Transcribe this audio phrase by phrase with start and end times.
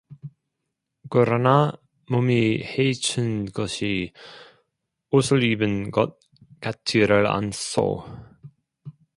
[1.11, 1.71] 그러나
[2.09, 4.13] 몸이 헤츤 것이
[5.11, 6.17] 옷을 입은 것
[6.59, 8.03] 같지를 않소.